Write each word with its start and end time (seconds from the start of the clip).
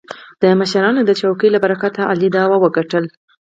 د 0.41 0.43
مشرانو 0.59 1.01
د 1.05 1.11
چوکې 1.19 1.47
له 1.51 1.59
برکته 1.65 2.01
علي 2.11 2.27
دعوه 2.35 2.57
وګټله. 2.59 3.09